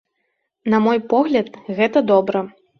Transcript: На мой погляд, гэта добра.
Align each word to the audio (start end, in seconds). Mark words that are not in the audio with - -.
На 0.75 0.79
мой 0.85 0.97
погляд, 1.13 1.53
гэта 1.83 2.07
добра. 2.11 2.47